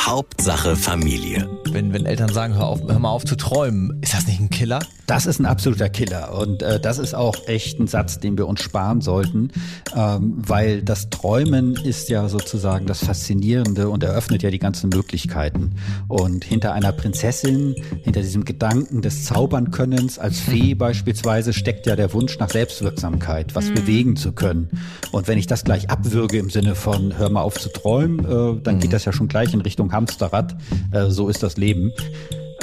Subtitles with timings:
[0.00, 1.48] Hauptsache Familie.
[1.70, 4.48] Wenn, wenn Eltern sagen, hör, auf, hör mal auf zu träumen, ist das nicht ein
[4.48, 4.78] Killer?
[5.06, 8.46] Das ist ein absoluter Killer und äh, das ist auch echt ein Satz, den wir
[8.46, 9.50] uns sparen sollten,
[9.96, 15.76] ähm, weil das Träumen ist ja sozusagen das Faszinierende und eröffnet ja die ganzen Möglichkeiten.
[16.08, 22.12] Und hinter einer Prinzessin, hinter diesem Gedanken des Zaubernkönnens als Fee beispielsweise steckt ja der
[22.12, 23.74] Wunsch nach Selbstwirksamkeit, was mhm.
[23.74, 24.68] bewegen zu können.
[25.10, 28.62] Und wenn ich das gleich abwürge im Sinne von hör mal auf zu träumen, äh,
[28.62, 28.80] dann mhm.
[28.80, 30.56] geht das ja schon gleich in Richtung Hamsterrad.
[30.92, 31.92] Äh, so ist das Leben.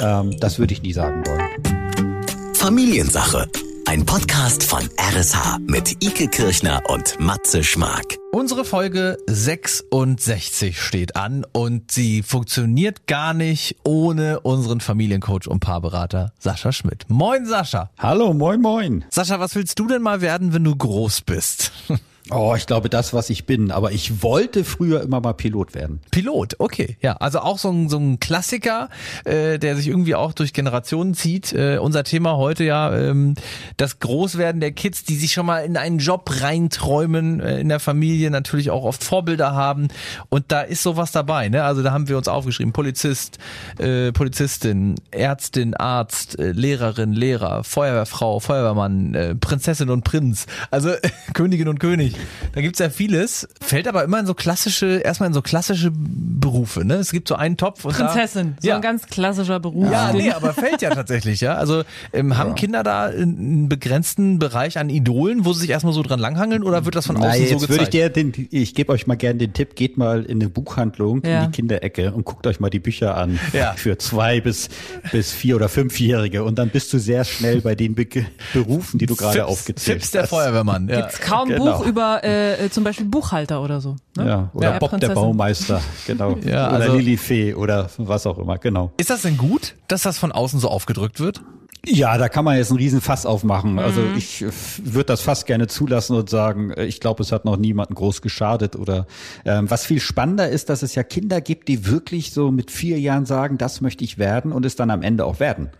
[0.00, 2.54] Ähm, das würde ich nie sagen wollen.
[2.54, 3.48] Familiensache.
[3.88, 8.16] Ein Podcast von RSH mit Ike Kirchner und Matze Schmark.
[8.32, 16.32] Unsere Folge 66 steht an und sie funktioniert gar nicht ohne unseren Familiencoach und Paarberater
[16.40, 17.04] Sascha Schmidt.
[17.08, 17.90] Moin Sascha.
[17.96, 19.04] Hallo, moin moin.
[19.10, 21.70] Sascha, was willst du denn mal werden, wenn du groß bist?
[22.30, 23.70] Oh, ich glaube, das, was ich bin.
[23.70, 26.00] Aber ich wollte früher immer mal Pilot werden.
[26.10, 26.96] Pilot, okay.
[27.00, 28.88] Ja, also auch so ein, so ein Klassiker,
[29.24, 31.52] äh, der sich irgendwie auch durch Generationen zieht.
[31.52, 33.36] Äh, unser Thema heute ja ähm,
[33.76, 37.78] das Großwerden der Kids, die sich schon mal in einen Job reinträumen, äh, in der
[37.78, 39.86] Familie natürlich auch oft Vorbilder haben.
[40.28, 41.48] Und da ist sowas dabei.
[41.48, 41.62] Ne?
[41.62, 43.38] Also da haben wir uns aufgeschrieben, Polizist,
[43.78, 50.46] äh, Polizistin, Ärztin, Arzt, äh, Lehrerin, Lehrer, Feuerwehrfrau, Feuerwehrmann, äh, Prinzessin und Prinz.
[50.72, 50.90] Also
[51.34, 52.15] Königin und König.
[52.52, 56.84] Da gibt's ja vieles, fällt aber immer in so klassische, erstmal in so klassische Berufe.
[56.84, 56.94] Ne?
[56.94, 57.84] Es gibt so einen Topf.
[57.84, 58.76] Und Prinzessin, da, so ja.
[58.76, 59.90] ein ganz klassischer Beruf.
[59.90, 61.54] Ja, nee, aber fällt ja tatsächlich, ja.
[61.54, 62.54] Also ähm, haben ja.
[62.54, 66.84] Kinder da einen begrenzten Bereich an Idolen, wo sie sich erstmal so dran langhangeln oder
[66.84, 67.70] wird das von außen Nein, so gezeigt?
[67.70, 70.48] Würde ich dir den, ich gebe euch mal gerne den Tipp, geht mal in eine
[70.48, 71.44] Buchhandlung ja.
[71.44, 73.74] in die Kinderecke und guckt euch mal die Bücher an ja.
[73.76, 74.68] für zwei bis,
[75.12, 78.06] bis vier oder fünfjährige und dann bist du sehr schnell bei den Be
[78.52, 80.02] Berufen, die du gerade aufgezählt hast.
[80.02, 80.88] Tipps der Feuerwehrmann.
[80.88, 81.00] Ja.
[81.00, 81.78] Gibt's kaum genau.
[81.78, 83.96] Buch über äh, äh, zum Beispiel Buchhalter oder so.
[84.16, 84.26] Ne?
[84.26, 86.36] Ja, oder ja, Bob der Baumeister, genau.
[86.44, 88.92] ja, oder also, Lilifee oder was auch immer, genau.
[88.96, 91.42] Ist das denn gut, dass das von außen so aufgedrückt wird?
[91.88, 93.78] Ja, da kann man jetzt einen riesen Fass aufmachen.
[93.78, 94.16] Also mhm.
[94.16, 94.44] ich
[94.82, 98.22] würde das fast gerne zulassen und sagen, äh, ich glaube, es hat noch niemanden groß
[98.22, 99.06] geschadet oder
[99.44, 102.98] ähm, was viel spannender ist, dass es ja Kinder gibt, die wirklich so mit vier
[102.98, 105.70] Jahren sagen, das möchte ich werden und es dann am Ende auch werden.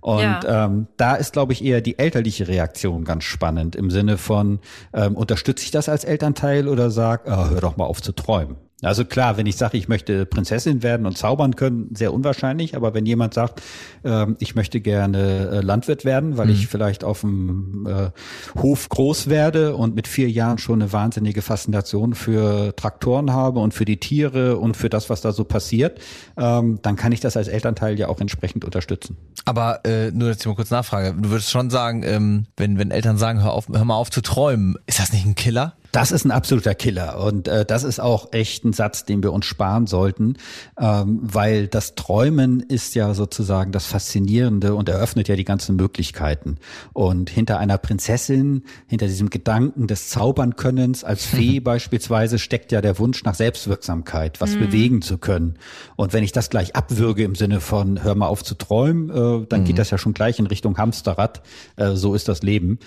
[0.00, 0.66] Und ja.
[0.66, 4.60] ähm, da ist, glaube ich, eher die elterliche Reaktion ganz spannend im Sinne von,
[4.92, 8.56] ähm, unterstütze ich das als Elternteil oder sag, oh, hör doch mal auf zu träumen.
[8.82, 12.76] Also klar, wenn ich sage, ich möchte Prinzessin werden und zaubern können, sehr unwahrscheinlich.
[12.76, 13.62] Aber wenn jemand sagt,
[14.04, 16.52] äh, ich möchte gerne äh, Landwirt werden, weil mhm.
[16.52, 21.42] ich vielleicht auf dem äh, Hof groß werde und mit vier Jahren schon eine wahnsinnige
[21.42, 26.00] Faszination für Traktoren habe und für die Tiere und für das, was da so passiert,
[26.38, 29.16] ähm, dann kann ich das als Elternteil ja auch entsprechend unterstützen.
[29.44, 31.14] Aber äh, nur jetzt mal kurz nachfrage.
[31.20, 34.22] Du würdest schon sagen, ähm, wenn, wenn Eltern sagen, hör, auf, hör mal auf zu
[34.22, 35.74] träumen, ist das nicht ein Killer?
[35.92, 39.32] Das ist ein absoluter Killer und äh, das ist auch echt ein Satz, den wir
[39.32, 40.36] uns sparen sollten,
[40.78, 46.58] ähm, weil das Träumen ist ja sozusagen das Faszinierende und eröffnet ja die ganzen Möglichkeiten.
[46.92, 52.98] Und hinter einer Prinzessin, hinter diesem Gedanken des Zaubernkönnens als Fee beispielsweise steckt ja der
[53.00, 54.60] Wunsch nach Selbstwirksamkeit, was mhm.
[54.60, 55.58] bewegen zu können.
[55.96, 59.46] Und wenn ich das gleich abwürge im Sinne von hör mal auf zu träumen, äh,
[59.46, 59.64] dann mhm.
[59.64, 61.42] geht das ja schon gleich in Richtung Hamsterrad.
[61.74, 62.78] Äh, so ist das Leben.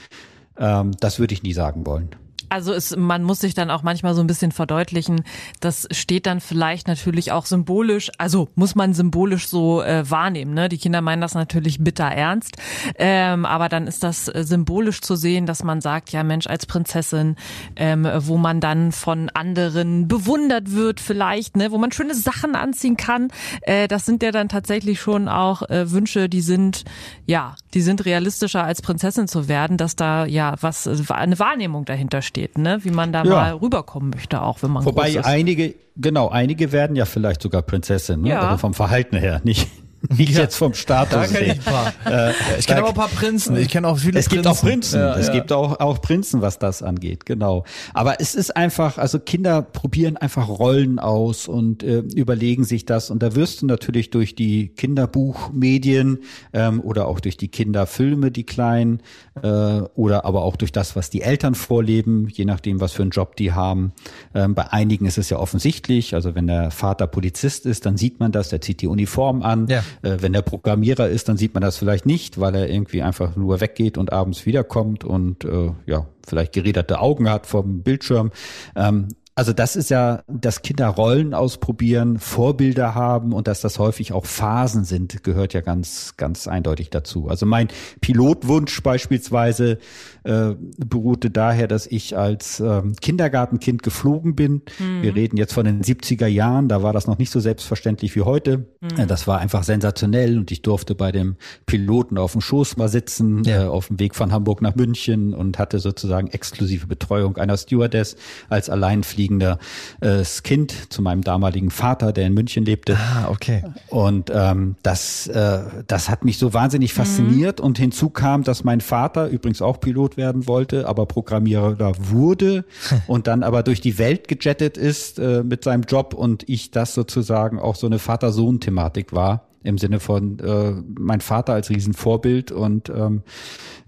[0.57, 2.15] Ähm, das würde ich nie sagen wollen.
[2.53, 5.23] Also es, man muss sich dann auch manchmal so ein bisschen verdeutlichen,
[5.59, 10.53] das steht dann vielleicht natürlich auch symbolisch, also muss man symbolisch so äh, wahrnehmen.
[10.53, 10.69] Ne?
[10.69, 12.57] Die Kinder meinen das natürlich bitter ernst,
[12.99, 16.67] ähm, aber dann ist das äh, symbolisch zu sehen, dass man sagt, ja Mensch, als
[16.67, 17.37] Prinzessin,
[17.75, 21.71] ähm, wo man dann von anderen bewundert wird vielleicht, ne?
[21.71, 23.29] wo man schöne Sachen anziehen kann.
[23.63, 26.83] Äh, das sind ja dann tatsächlich schon auch äh, Wünsche, die sind,
[27.25, 32.21] ja, die sind realistischer als Prinzessin zu werden, dass da ja was, eine Wahrnehmung dahinter
[32.21, 32.79] steht steht, ne?
[32.83, 33.29] wie man da ja.
[33.29, 38.21] mal rüberkommen möchte, auch wenn man Wobei einige, genau, einige werden ja vielleicht sogar Prinzessin,
[38.21, 38.29] ne?
[38.29, 38.41] ja.
[38.41, 39.67] also vom Verhalten her, nicht,
[40.17, 40.41] nicht ja.
[40.41, 41.13] jetzt vom Status.
[41.13, 42.11] Da kenne ich.
[42.11, 43.55] Äh, ich kenne aber ein paar Prinzen.
[43.55, 44.39] Ich kenne auch viele es Prinzen.
[44.39, 44.99] Es gibt auch Prinzen.
[44.99, 45.33] Ja, es ja.
[45.33, 47.25] gibt auch, auch Prinzen, was das angeht.
[47.25, 47.63] Genau.
[47.93, 53.09] Aber es ist einfach, also Kinder probieren einfach Rollen aus und äh, überlegen sich das.
[53.09, 56.19] Und da wirst du natürlich durch die Kinderbuchmedien
[56.51, 59.01] ähm, oder auch durch die Kinderfilme, die kleinen,
[59.41, 63.11] äh, oder aber auch durch das, was die Eltern vorleben, je nachdem, was für einen
[63.11, 63.93] Job die haben.
[64.35, 66.13] Ähm, bei einigen ist es ja offensichtlich.
[66.13, 69.67] Also wenn der Vater Polizist ist, dann sieht man das, der zieht die Uniform an.
[69.67, 69.83] Ja.
[70.01, 73.35] Äh, wenn der Programmierer ist, dann sieht man das vielleicht nicht, weil er irgendwie einfach
[73.35, 78.31] nur weggeht und abends wiederkommt und äh, ja, vielleicht geräderte Augen hat vom Bildschirm.
[78.75, 84.13] Ähm, also das ist ja, dass Kinder Rollen ausprobieren, Vorbilder haben und dass das häufig
[84.13, 87.29] auch Phasen sind, gehört ja ganz, ganz eindeutig dazu.
[87.29, 87.69] Also mein
[87.99, 89.79] Pilotwunsch beispielsweise
[90.23, 94.61] äh, beruhte daher, dass ich als ähm, Kindergartenkind geflogen bin.
[94.77, 95.01] Mhm.
[95.01, 98.21] Wir reden jetzt von den 70er Jahren, da war das noch nicht so selbstverständlich wie
[98.21, 98.67] heute.
[98.81, 99.07] Mhm.
[99.07, 103.43] Das war einfach sensationell und ich durfte bei dem Piloten auf dem Schoß mal sitzen,
[103.45, 103.63] ja.
[103.63, 108.15] äh, auf dem Weg von Hamburg nach München und hatte sozusagen exklusive Betreuung einer Stewardess
[108.47, 112.97] als alleinfliegender äh, Kind zu meinem damaligen Vater, der in München lebte.
[112.97, 113.63] Ah, okay.
[113.89, 117.65] Und ähm, das, äh, das hat mich so wahnsinnig fasziniert mhm.
[117.65, 122.65] und hinzu kam, dass mein Vater übrigens auch Pilot werden wollte, aber Programmierer wurde
[123.07, 126.93] und dann aber durch die Welt gejettet ist äh, mit seinem Job und ich das
[126.93, 132.89] sozusagen auch so eine Vater-Sohn-Thematik war im Sinne von äh, mein Vater als Riesenvorbild und
[132.89, 133.23] ähm,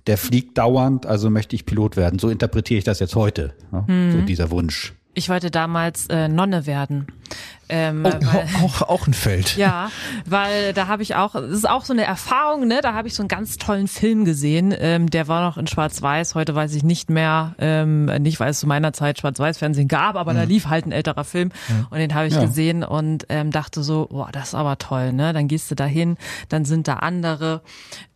[0.07, 2.19] der fliegt dauernd, also möchte ich Pilot werden.
[2.19, 3.85] So interpretiere ich das jetzt heute, ja?
[3.87, 4.11] mhm.
[4.11, 4.93] so dieser Wunsch.
[5.17, 7.07] Ich wollte damals äh, Nonne werden.
[7.67, 9.57] Ähm, oh, weil, auch, auch ein Feld.
[9.57, 9.89] Ja,
[10.25, 12.81] weil da habe ich auch, das ist auch so eine Erfahrung, ne?
[12.81, 16.35] Da habe ich so einen ganz tollen Film gesehen, ähm, der war noch in Schwarz-Weiß,
[16.35, 20.33] heute weiß ich nicht mehr, ähm, nicht weil es zu meiner Zeit Schwarz-Weiß-Fernsehen gab, aber
[20.33, 20.37] mhm.
[20.37, 21.87] da lief halt ein älterer Film mhm.
[21.89, 22.41] und den habe ich ja.
[22.41, 25.33] gesehen und ähm, dachte so, boah, das ist aber toll, ne?
[25.33, 26.17] Dann gehst du da hin,
[26.49, 27.61] dann sind da andere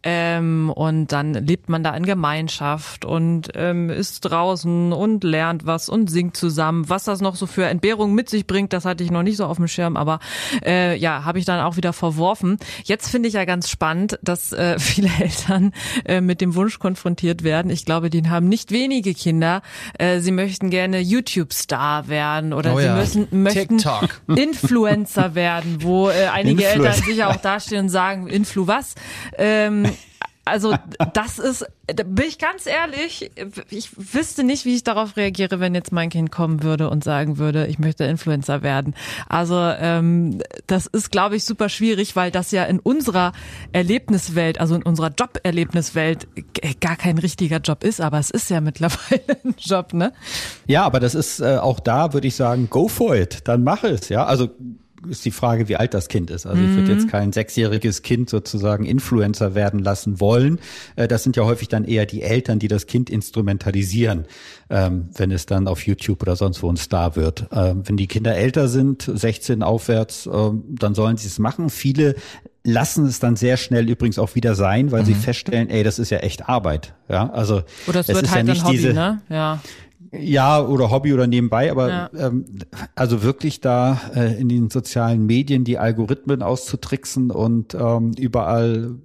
[0.02, 5.90] ähm, und dann lebt man da in Gemeinschaft und ähm, ist draußen und lernt was
[5.90, 6.88] und singt zusammen.
[6.88, 9.46] Was das noch so für Entbehrungen mit sich bringt, das hatte ich noch nicht so
[9.46, 10.20] auf dem Schirm, aber
[10.66, 12.58] äh, ja, habe ich dann auch wieder verworfen.
[12.84, 15.74] Jetzt finde ich ja ganz spannend, dass äh, viele Eltern
[16.06, 17.72] äh, mit dem Wunsch konfrontiert werden.
[17.72, 19.62] Ich glaube, die haben nicht wenige Kinder.
[19.98, 22.96] Äh, sie möchten gerne YouTube-Star werden oder oh sie ja.
[22.96, 24.22] müssen, möchten TikTok.
[24.36, 28.96] Influencer werden, wo äh, einige Influ Eltern sicher auch dastehen und sagen, Influ was?
[29.38, 29.86] Ähm,
[30.46, 30.74] also
[31.14, 33.32] das ist, da bin ich ganz ehrlich,
[33.70, 37.38] ich wüsste nicht, wie ich darauf reagiere, wenn jetzt mein Kind kommen würde und sagen
[37.38, 38.96] würde, ich möchte Influencer werden.
[39.28, 43.32] Also ähm, das ist, glaube ich, super schwierig, weil das ja in unserer
[43.74, 46.28] Erlebniswelt, also in unserer Joberlebniswelt
[46.80, 50.14] gar kein richtiger Job ist, aber es ist ja mittlerweile ein Job, ne?
[50.68, 53.84] Ja, aber das ist äh, auch da, würde ich sagen, go for it, dann mach
[53.84, 54.26] es, ja.
[54.26, 54.50] Also
[55.08, 56.46] ist die Frage, wie alt das Kind ist.
[56.46, 57.10] Also ich würde jetzt mhm.
[57.10, 60.60] kein sechsjähriges Kind sozusagen Influencer werden lassen wollen.
[60.96, 64.26] Äh, das sind ja häufig dann eher die Eltern, die das Kind instrumentalisieren,
[64.70, 67.48] ähm, wenn es dann auf YouTube oder sonst wo ein Star wird.
[67.52, 71.70] Ähm, wenn die Kinder älter sind, 16 aufwärts, ähm, dann sollen sie es machen.
[71.70, 72.16] Viele
[72.64, 75.08] lassen es dann sehr schnell übrigens auch wieder sein, weil mhm.
[75.08, 76.94] sie feststellen, ey, das ist ja echt Arbeit.
[77.08, 79.22] Ja, also oder es, es wird ist halt ja nicht Hobby, diese, ne?
[79.30, 79.62] Ja.
[80.12, 82.10] Ja, oder Hobby oder nebenbei, aber ja.
[82.18, 82.46] ähm,
[82.96, 88.96] also wirklich da äh, in den sozialen Medien die Algorithmen auszutricksen und ähm, überall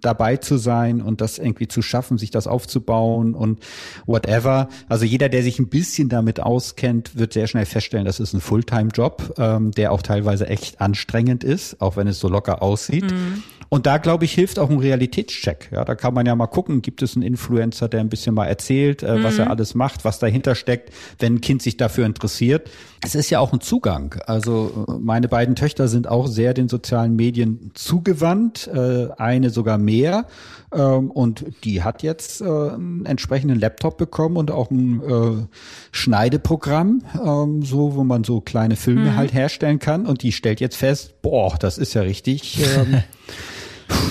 [0.00, 3.60] dabei zu sein und das irgendwie zu schaffen, sich das aufzubauen und
[4.06, 4.68] whatever.
[4.88, 8.40] Also jeder, der sich ein bisschen damit auskennt, wird sehr schnell feststellen, das ist ein
[8.40, 13.04] Fulltime-Job, ähm, der auch teilweise echt anstrengend ist, auch wenn es so locker aussieht.
[13.04, 13.44] Mhm.
[13.68, 15.70] Und da, glaube ich, hilft auch ein Realitätscheck.
[15.72, 18.46] Ja, da kann man ja mal gucken, gibt es einen Influencer, der ein bisschen mal
[18.46, 19.24] erzählt, äh, mhm.
[19.24, 22.70] was er alles macht, was dahinter steckt, wenn ein Kind sich dafür interessiert.
[23.04, 24.16] Es ist ja auch ein Zugang.
[24.26, 30.26] Also meine beiden Töchter sind auch sehr den sozialen Medien zugewandt, äh, eine sogar mehr.
[30.72, 35.46] Ähm, und die hat jetzt äh, einen entsprechenden Laptop bekommen und auch ein äh,
[35.92, 39.16] Schneideprogramm, ähm, so wo man so kleine Filme mhm.
[39.16, 40.06] halt herstellen kann.
[40.06, 42.58] Und die stellt jetzt fest, boah, das ist ja richtig.
[42.76, 43.02] Ähm,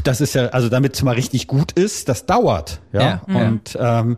[0.04, 2.82] das ist ja, also damit es mal richtig gut ist, das dauert.
[2.94, 3.02] Ja.
[3.02, 3.22] ja.
[3.28, 4.18] Und ähm,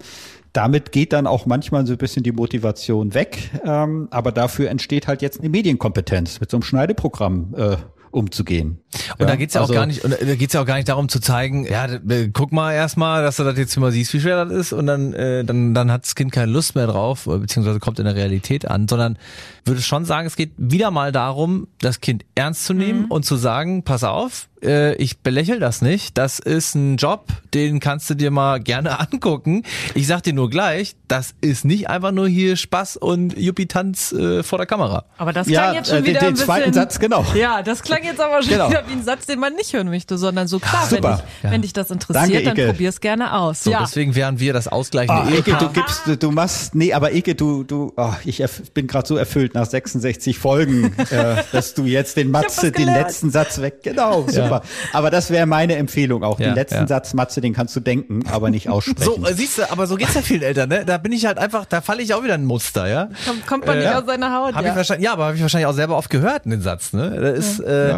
[0.53, 3.51] damit geht dann auch manchmal so ein bisschen die Motivation weg.
[3.63, 7.53] Ähm, aber dafür entsteht halt jetzt eine Medienkompetenz mit so einem Schneideprogramm.
[7.55, 7.77] Äh,
[8.11, 8.79] umzugehen.
[9.13, 10.75] Und ja, da geht's ja also, auch gar nicht, und da geht's ja auch gar
[10.75, 11.87] nicht darum zu zeigen, ja,
[12.33, 15.13] guck mal erstmal, dass du das jetzt immer siehst, wie schwer das ist, und dann,
[15.13, 18.67] äh, dann, dann hat das Kind keine Lust mehr drauf, beziehungsweise kommt in der Realität
[18.67, 19.17] an, sondern
[19.65, 23.11] würde schon sagen, es geht wieder mal darum, das Kind ernst zu nehmen mhm.
[23.11, 26.17] und zu sagen, pass auf, äh, ich belächel das nicht.
[26.17, 29.63] Das ist ein Job, den kannst du dir mal gerne angucken.
[29.93, 34.43] Ich sag dir nur gleich, das ist nicht einfach nur hier Spaß und Juppie-Tanz äh,
[34.43, 35.05] vor der Kamera.
[35.17, 37.25] Aber das klang ja, jetzt schon äh, wieder den, den bisschen, zweiten Satz, genau.
[37.35, 38.69] Ja, das klang jetzt aber schon genau.
[38.69, 41.23] wieder wie ein Satz, den man nicht hören möchte, sondern so klar, ja, wenn, dich,
[41.43, 41.51] ja.
[41.51, 43.63] wenn dich das interessiert, Danke, dann probier's gerne aus.
[43.63, 43.79] So, ja.
[43.81, 47.63] deswegen wären wir das ausgleichende oh, Eke, du gibst, du machst, nee, aber Eke, du,
[47.63, 52.31] du, oh, ich bin gerade so erfüllt nach 66 Folgen, äh, dass du jetzt den
[52.31, 54.48] Matze, den letzten Satz weg, genau, super.
[54.93, 56.39] Aber das wäre meine Empfehlung auch.
[56.39, 56.87] Ja, den letzten ja.
[56.87, 59.03] Satz, Matze, den kannst du denken, aber nicht aussprechen.
[59.03, 60.85] So, äh, siehst du, aber so geht's ja vielen Eltern, ne?
[60.85, 63.09] Da bin ich halt einfach, da falle ich auch wieder ein Muster, ja?
[63.25, 64.71] Kommt, kommt man äh, nicht aus seiner Haut, hab ja.
[64.71, 67.09] Ich wahrscheinlich, ja, aber habe ich wahrscheinlich auch selber oft gehört, den Satz, ne?
[67.09, 67.95] Das ist, äh,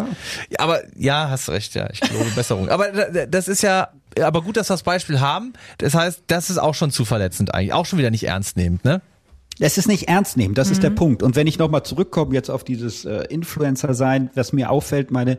[0.57, 1.89] aber ja, hast recht, ja.
[1.91, 2.69] Ich glaube Besserung.
[2.69, 2.87] Aber
[3.27, 3.89] das ist ja,
[4.21, 5.53] aber gut, dass wir das Beispiel haben.
[5.77, 7.73] Das heißt, das ist auch schon zu verletzend eigentlich.
[7.73, 9.01] Auch schon wieder nicht ernst nehmend, ne?
[9.59, 10.73] Es ist nicht ernst nehmen, das mhm.
[10.73, 10.95] ist der mhm.
[10.95, 11.23] Punkt.
[11.23, 15.37] Und wenn ich nochmal zurückkomme jetzt auf dieses äh, Influencer sein, was mir auffällt, meine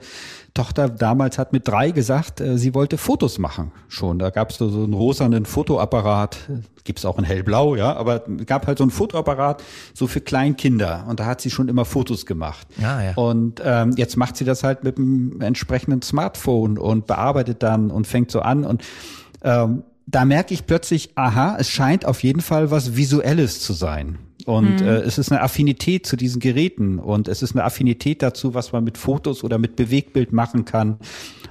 [0.54, 4.18] Tochter damals hat mit drei gesagt, äh, sie wollte Fotos machen schon.
[4.18, 6.38] Da gab es so, so einen rosanen Fotoapparat,
[6.84, 9.62] gibt's auch in hellblau, ja, aber gab halt so einen Fotoapparat
[9.94, 12.66] so für Kleinkinder und da hat sie schon immer Fotos gemacht.
[12.80, 13.14] Ah, ja.
[13.14, 18.06] Und ähm, jetzt macht sie das halt mit einem entsprechenden Smartphone und bearbeitet dann und
[18.06, 18.84] fängt so an und
[19.42, 24.18] ähm, da merke ich plötzlich, aha, es scheint auf jeden Fall was Visuelles zu sein.
[24.46, 24.88] Und mhm.
[24.88, 28.72] äh, es ist eine Affinität zu diesen Geräten und es ist eine Affinität dazu, was
[28.72, 30.98] man mit Fotos oder mit Bewegtbild machen kann.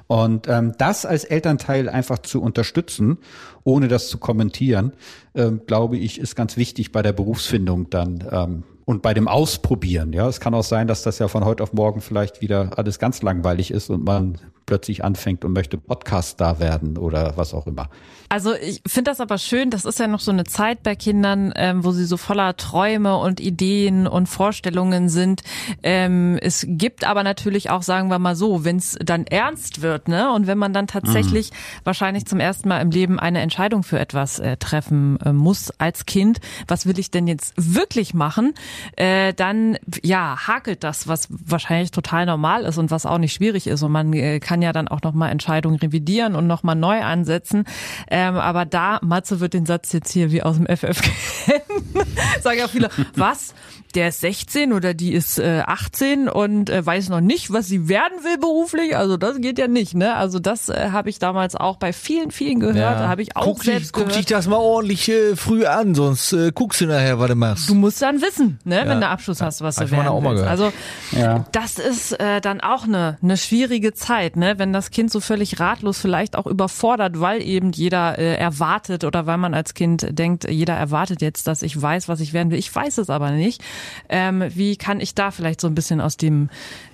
[0.07, 3.17] Und ähm, das als Elternteil einfach zu unterstützen,
[3.63, 4.91] ohne das zu kommentieren,
[5.33, 10.11] äh, glaube ich, ist ganz wichtig bei der Berufsfindung dann ähm, und bei dem Ausprobieren.
[10.11, 12.99] Ja, es kann auch sein, dass das ja von heute auf morgen vielleicht wieder alles
[12.99, 14.37] ganz langweilig ist und man
[14.71, 17.89] plötzlich anfängt und möchte Podcast-Star werden oder was auch immer.
[18.31, 21.51] Also ich finde das aber schön, das ist ja noch so eine Zeit bei Kindern,
[21.57, 25.43] ähm, wo sie so voller Träume und Ideen und Vorstellungen sind.
[25.83, 30.07] Ähm, es gibt aber natürlich auch, sagen wir mal so, wenn es dann ernst wird,
[30.07, 30.31] ne?
[30.31, 31.55] Und wenn man dann tatsächlich mhm.
[31.83, 36.05] wahrscheinlich zum ersten Mal im Leben eine Entscheidung für etwas äh, treffen äh, muss als
[36.05, 38.53] Kind, was will ich denn jetzt wirklich machen,
[38.95, 43.67] äh, dann ja hakelt das, was wahrscheinlich total normal ist und was auch nicht schwierig
[43.67, 43.83] ist.
[43.83, 47.65] Und man äh, kann ja dann auch nochmal Entscheidungen revidieren und nochmal neu ansetzen.
[48.11, 52.05] Ähm, aber da, Matze wird den Satz jetzt hier wie aus dem FF kennen,
[52.41, 53.55] sagen ja viele, was?
[53.91, 57.87] Der ist 16 oder die ist äh, 18 und äh, weiß noch nicht, was sie
[57.87, 58.95] werden will beruflich.
[58.95, 60.15] Also das geht ja nicht, ne?
[60.15, 62.77] Also das äh, habe ich damals auch bei vielen, vielen gehört.
[62.77, 62.93] Ja.
[62.93, 64.09] Da habe ich auch guck selbst dich, gehört.
[64.09, 67.35] Guck dich das mal ordentlich äh, früh an, sonst äh, guckst du nachher, was du
[67.35, 67.69] machst.
[67.69, 68.87] Du musst dann wissen, ne, ja.
[68.87, 70.43] wenn du Abschluss hast, was du werden auch willst.
[70.43, 70.71] Also
[71.11, 71.45] ja.
[71.51, 74.57] das ist äh, dann auch eine, eine schwierige Zeit, ne?
[74.57, 79.25] Wenn das Kind so völlig ratlos, vielleicht auch überfordert, weil eben jeder äh, erwartet oder
[79.25, 82.59] weil man als Kind denkt, jeder erwartet jetzt, dass ich weiß, was ich werden will.
[82.59, 83.61] Ich weiß es aber nicht.
[84.09, 86.49] Ähm, wie kann ich da vielleicht so ein bisschen aus dem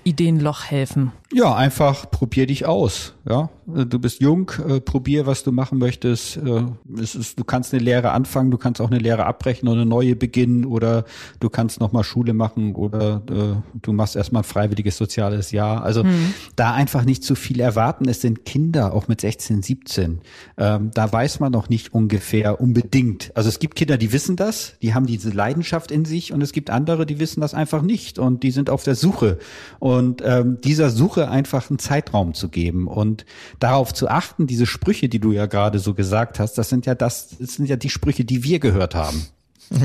[0.07, 1.11] Ideenloch helfen?
[1.33, 3.13] Ja, einfach probier dich aus.
[3.29, 6.37] Ja, du bist jung, äh, probier, was du machen möchtest.
[6.37, 6.63] Äh,
[7.01, 9.85] es ist, du kannst eine Lehre anfangen, du kannst auch eine Lehre abbrechen und eine
[9.85, 11.03] neue beginnen oder
[11.41, 15.83] du kannst nochmal Schule machen oder äh, du machst erstmal ein freiwilliges soziales Jahr.
[15.83, 16.33] Also mhm.
[16.55, 18.07] da einfach nicht zu viel erwarten.
[18.07, 20.21] Es sind Kinder, auch mit 16, 17.
[20.57, 23.35] Ähm, da weiß man noch nicht ungefähr unbedingt.
[23.35, 26.53] Also es gibt Kinder, die wissen das, die haben diese Leidenschaft in sich und es
[26.53, 29.39] gibt andere, die wissen das einfach nicht und die sind auf der Suche.
[29.79, 33.25] Und ähm, dieser Suche einfach einen Zeitraum zu geben und
[33.59, 36.95] darauf zu achten, diese Sprüche, die du ja gerade so gesagt hast, das sind ja
[36.95, 39.25] das, das sind ja die Sprüche, die wir gehört haben.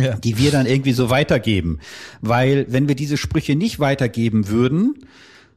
[0.01, 0.15] Ja.
[0.15, 1.81] die wir dann irgendwie so weitergeben.
[2.21, 4.95] Weil wenn wir diese Sprüche nicht weitergeben würden,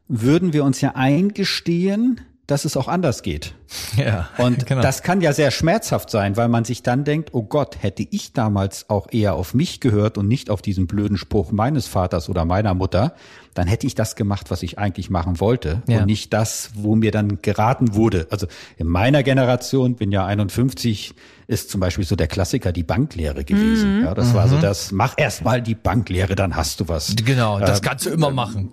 [0.08, 3.54] würden wir uns ja eingestehen, dass es auch anders geht.
[3.98, 4.82] Ja, und genau.
[4.82, 8.34] das kann ja sehr schmerzhaft sein, weil man sich dann denkt, oh Gott, hätte ich
[8.34, 12.46] damals auch eher auf mich gehört und nicht auf diesen blöden Spruch meines Vaters oder
[12.46, 13.16] meiner Mutter,
[13.54, 16.00] dann hätte ich das gemacht, was ich eigentlich machen wollte ja.
[16.00, 18.28] und nicht das, wo mir dann geraten wurde.
[18.30, 18.48] Also
[18.78, 21.16] in meiner Generation, bin ja 51,
[21.48, 24.00] ist zum Beispiel so der Klassiker die Banklehre gewesen.
[24.00, 24.06] Mhm.
[24.06, 24.34] Ja, das mhm.
[24.34, 24.62] war so mhm.
[24.62, 27.16] das, mach erst mal die Banklehre, dann hast du was.
[27.16, 28.72] Genau, das äh, kannst du immer machen.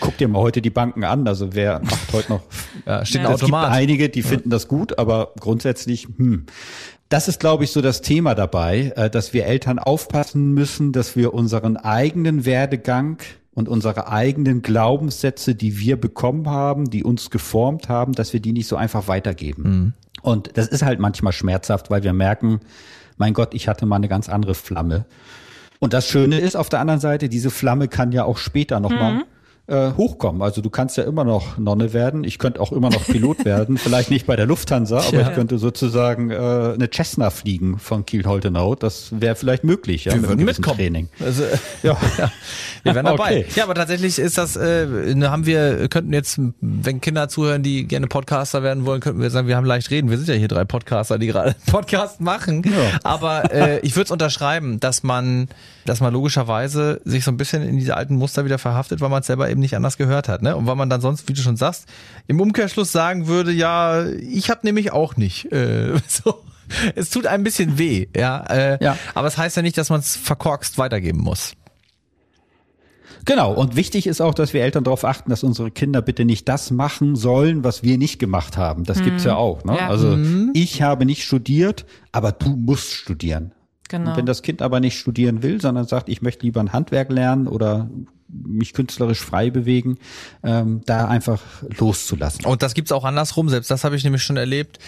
[0.00, 1.26] Guck dir mal heute die Banken an.
[1.26, 2.42] Also wer macht heute noch?
[2.86, 6.46] Ja, steht ja, es gibt einige, die finden das gut, aber grundsätzlich, hm.
[7.10, 11.16] Das ist, glaube ich, so das Thema dabei, äh, dass wir Eltern aufpassen müssen, dass
[11.16, 13.16] wir unseren eigenen Werdegang
[13.54, 18.52] und unsere eigenen Glaubenssätze, die wir bekommen haben, die uns geformt haben, dass wir die
[18.52, 19.62] nicht so einfach weitergeben.
[19.62, 19.92] Mhm.
[20.20, 22.60] Und das ist halt manchmal schmerzhaft, weil wir merken,
[23.16, 25.06] mein Gott, ich hatte mal eine ganz andere Flamme.
[25.78, 29.14] Und das Schöne ist auf der anderen Seite, diese Flamme kann ja auch später nochmal
[29.14, 29.24] mhm
[29.68, 30.40] äh, hochkommen.
[30.42, 32.24] Also du kannst ja immer noch Nonne werden.
[32.24, 33.76] Ich könnte auch immer noch Pilot werden.
[33.78, 35.28] Vielleicht nicht bei der Lufthansa, aber ja.
[35.28, 38.74] ich könnte sozusagen äh, eine Cessna fliegen von Kiel-Holtenau.
[38.74, 40.06] Das wäre vielleicht möglich.
[40.06, 40.76] Ja, wir mit würden mitkommen.
[40.76, 41.08] Training.
[41.20, 41.42] Also,
[41.82, 41.96] ja.
[42.16, 42.32] ja.
[42.82, 43.40] wir wären dabei.
[43.40, 43.46] Okay.
[43.56, 48.06] Ja, aber tatsächlich ist das, äh, haben wir, könnten jetzt, wenn Kinder zuhören, die gerne
[48.06, 50.08] Podcaster werden wollen, könnten wir sagen, wir haben leicht reden.
[50.08, 52.62] Wir sind ja hier drei Podcaster, die gerade Podcast machen.
[52.64, 52.98] Ja.
[53.04, 55.48] Aber äh, ich würde es unterschreiben, dass man,
[55.84, 59.20] dass man logischerweise sich so ein bisschen in diese alten Muster wieder verhaftet, weil man
[59.20, 60.42] es selber eben eben nicht anders gehört hat.
[60.42, 60.56] Ne?
[60.56, 61.86] Und weil man dann sonst, wie du schon sagst,
[62.26, 65.52] im Umkehrschluss sagen würde, ja, ich habe nämlich auch nicht.
[65.52, 66.42] Äh, so.
[66.94, 68.44] Es tut ein bisschen weh, ja.
[68.48, 68.96] Äh, ja.
[69.14, 71.52] Aber es das heißt ja nicht, dass man es verkorkst weitergeben muss.
[73.24, 76.48] Genau, und wichtig ist auch, dass wir Eltern darauf achten, dass unsere Kinder bitte nicht
[76.48, 78.84] das machen sollen, was wir nicht gemacht haben.
[78.84, 79.04] Das mhm.
[79.04, 79.64] gibt's ja auch.
[79.64, 79.76] Ne?
[79.76, 79.88] Ja.
[79.88, 80.50] Also mhm.
[80.54, 83.52] ich habe nicht studiert, aber du musst studieren.
[83.88, 84.10] Genau.
[84.10, 87.10] Und wenn das Kind aber nicht studieren will, sondern sagt, ich möchte lieber ein Handwerk
[87.10, 87.88] lernen oder
[88.28, 89.98] mich künstlerisch frei bewegen,
[90.42, 91.40] ähm, da einfach
[91.78, 92.44] loszulassen.
[92.44, 94.78] Und das gibt's auch andersrum, selbst das habe ich nämlich schon erlebt,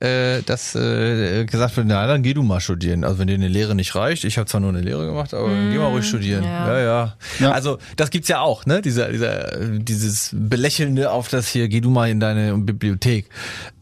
[0.00, 3.04] äh, dass äh, gesagt wird, na dann geh du mal studieren.
[3.04, 5.48] Also wenn dir eine Lehre nicht reicht, ich habe zwar nur eine Lehre gemacht, aber
[5.48, 6.44] mm, geh mal ruhig studieren.
[6.44, 6.68] Ja.
[6.68, 7.16] Ja, ja.
[7.40, 7.52] ja.
[7.52, 8.82] Also das gibt's ja auch, ne?
[8.82, 13.28] Dieser, dieser, dieses Belächelnde auf das hier, geh du mal in deine Bibliothek.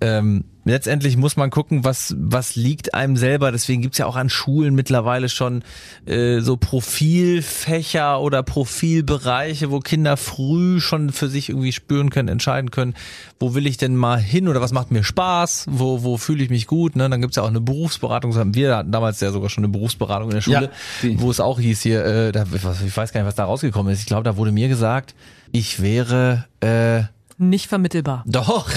[0.00, 3.52] Ähm, letztendlich muss man gucken, was, was liegt einem selber.
[3.52, 5.62] Deswegen gibt's ja auch an Schulen mittlerweile schon
[6.06, 12.70] äh, so Profilfächer oder Profilbereiche, wo Kinder früh schon für sich irgendwie spüren können, entscheiden
[12.70, 12.94] können,
[13.40, 16.50] wo will ich denn mal hin oder was macht mir Spaß, wo, wo fühle ich
[16.50, 16.96] mich gut.
[16.96, 17.08] Ne?
[17.08, 18.32] Dann gibt's ja auch eine Berufsberatung.
[18.54, 20.70] Wir hatten damals ja sogar schon eine Berufsberatung in der Schule,
[21.02, 23.92] ja, wo es auch hieß hier, äh, da, ich weiß gar nicht, was da rausgekommen
[23.92, 24.00] ist.
[24.00, 25.14] Ich glaube, da wurde mir gesagt,
[25.52, 27.04] ich wäre äh,
[27.48, 28.24] nicht vermittelbar.
[28.26, 28.68] Doch.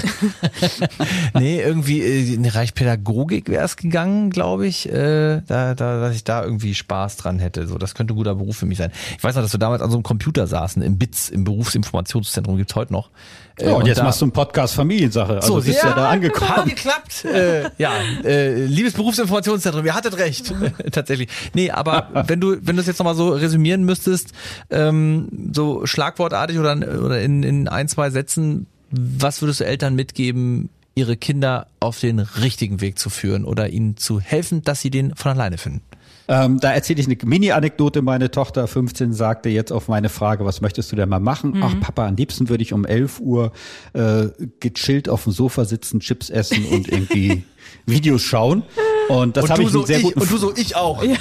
[1.33, 6.15] nee, irgendwie äh, in Reich Pädagogik wäre es gegangen, glaube ich, äh, da, da, dass
[6.15, 7.67] ich da irgendwie Spaß dran hätte.
[7.67, 8.91] So, das könnte ein guter Beruf für mich sein.
[9.17, 12.57] Ich weiß noch, dass wir damals an so einem Computer saßen, im BITS, im Berufsinformationszentrum,
[12.57, 13.09] gibt's heute noch.
[13.57, 15.35] Äh, ja, und, und jetzt da, machst du einen Podcast Familiensache.
[15.35, 16.49] Also so, bist ja, ja da angekommen.
[16.49, 17.25] Hat geklappt.
[17.25, 17.93] äh, ja,
[18.23, 20.53] äh, liebes Berufsinformationszentrum, ihr hattet recht.
[20.91, 21.29] Tatsächlich.
[21.53, 24.33] Nee, aber wenn du, wenn du es jetzt nochmal so resümieren müsstest,
[24.69, 28.54] ähm, so schlagwortartig oder, oder in, in ein, zwei Sätzen,
[28.97, 33.97] was würdest du Eltern mitgeben, ihre Kinder auf den richtigen Weg zu führen oder ihnen
[33.97, 35.81] zu helfen, dass sie den von alleine finden?
[36.27, 38.01] Ähm, da erzähle ich eine Mini-Anekdote.
[38.01, 41.51] Meine Tochter 15 sagte jetzt auf meine Frage, was möchtest du denn mal machen?
[41.51, 41.63] Mhm.
[41.63, 43.51] Ach Papa, am liebsten würde ich um 11 Uhr
[43.93, 44.27] äh,
[44.59, 47.43] gechillt auf dem Sofa sitzen, Chips essen und irgendwie
[47.85, 48.63] Videos schauen.
[49.09, 51.03] Und das habe ich so einen sehr ich, guten Und du so, ich auch.
[51.03, 51.15] Ja.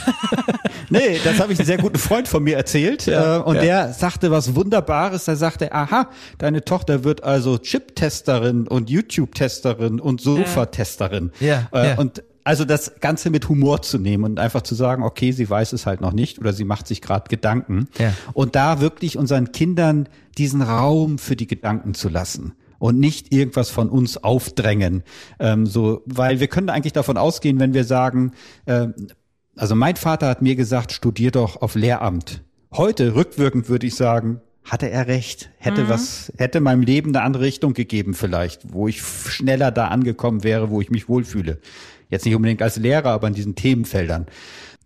[0.90, 3.06] nee, das habe ich einen sehr guten Freund von mir erzählt.
[3.06, 3.62] Ja, äh, und ja.
[3.62, 5.24] der sagte was Wunderbares.
[5.24, 11.32] Da sagte, aha, deine Tochter wird also Chip-Testerin und YouTube-Testerin und Sofa-Testerin.
[11.40, 11.98] Ja, äh, ja.
[11.98, 15.72] Und also das Ganze mit Humor zu nehmen und einfach zu sagen, okay, sie weiß
[15.72, 17.88] es halt noch nicht oder sie macht sich gerade Gedanken.
[17.98, 18.12] Ja.
[18.34, 23.70] Und da wirklich unseren Kindern diesen Raum für die Gedanken zu lassen und nicht irgendwas
[23.70, 25.02] von uns aufdrängen.
[25.38, 28.32] Ähm, so, weil wir können eigentlich davon ausgehen, wenn wir sagen,
[28.66, 28.88] äh,
[29.56, 32.42] also mein Vater hat mir gesagt, studier doch auf Lehramt.
[32.72, 35.88] Heute rückwirkend würde ich sagen, hatte er recht, hätte mhm.
[35.88, 40.70] was, hätte meinem Leben eine andere Richtung gegeben vielleicht, wo ich schneller da angekommen wäre,
[40.70, 41.58] wo ich mich wohlfühle.
[42.08, 44.26] Jetzt nicht unbedingt als Lehrer, aber in diesen Themenfeldern.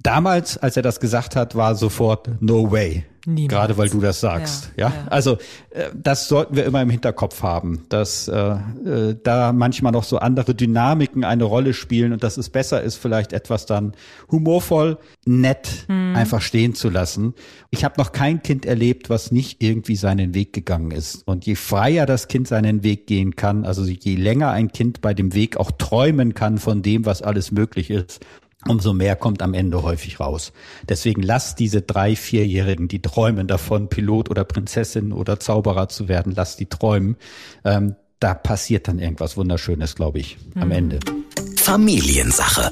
[0.02, 3.04] Damals, als er das gesagt hat, war sofort no way.
[3.28, 3.50] Niemals.
[3.50, 4.73] Gerade weil du das sagst.
[4.78, 4.94] Ja, ja?
[4.94, 5.08] ja.
[5.11, 5.37] also
[5.68, 10.17] äh, das sollten wir immer im Hinterkopf haben, dass äh, äh, da manchmal noch so
[10.17, 13.93] andere Dynamiken eine Rolle spielen und dass es besser ist, vielleicht etwas dann
[14.30, 16.17] humorvoll, nett hm.
[16.17, 17.34] einfach stehen zu lassen.
[17.69, 21.28] Ich habe noch kein Kind erlebt, was nicht irgendwie seinen Weg gegangen ist.
[21.28, 25.12] Und je freier das Kind seinen Weg gehen kann, also je länger ein Kind bei
[25.12, 28.25] dem Weg auch träumen kann von dem, was alles möglich ist,
[28.66, 30.52] umso mehr kommt am Ende häufig raus.
[30.88, 36.32] Deswegen lass diese drei, vierjährigen, die träumen davon, Pilot oder Prinzessin oder Zauberer zu werden,
[36.34, 37.16] lass die träumen.
[37.64, 40.62] Ähm, da passiert dann irgendwas Wunderschönes, glaube ich, mhm.
[40.62, 40.99] am Ende.
[41.56, 42.71] Familiensache.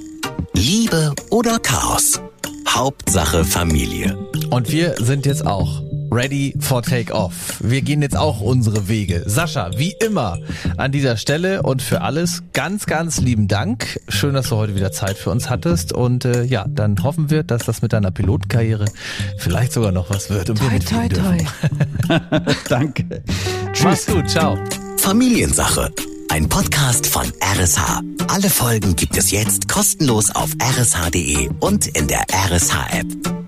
[0.55, 2.21] Liebe oder Chaos?
[2.69, 4.19] Hauptsache Familie.
[4.51, 5.83] Und wir sind jetzt auch
[6.17, 7.59] ready for take-off.
[7.61, 9.23] Wir gehen jetzt auch unsere Wege.
[9.27, 10.39] Sascha, wie immer
[10.79, 14.01] an dieser Stelle und für alles ganz, ganz lieben Dank.
[14.09, 15.93] Schön, dass du heute wieder Zeit für uns hattest.
[15.93, 18.87] Und äh, ja, dann hoffen wir, dass das mit deiner Pilotenkarriere
[19.37, 20.49] vielleicht sogar noch was wird.
[20.49, 22.41] Und toi, wir toi, toi.
[22.69, 23.23] Danke.
[23.73, 23.85] Tschüss.
[23.85, 24.57] Mach's gut, ciao.
[24.97, 25.93] Familiensache.
[26.31, 28.01] Ein Podcast von RSH.
[28.29, 33.46] Alle Folgen gibt es jetzt kostenlos auf rsh.de und in der RSH-App.